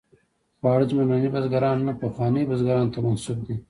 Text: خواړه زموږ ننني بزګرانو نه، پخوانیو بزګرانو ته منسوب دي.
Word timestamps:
خواړه 0.59 0.85
زموږ 0.89 1.05
ننني 1.09 1.29
بزګرانو 1.33 1.85
نه، 1.87 1.93
پخوانیو 2.01 2.49
بزګرانو 2.51 2.93
ته 2.93 2.99
منسوب 3.05 3.39
دي. 3.47 3.55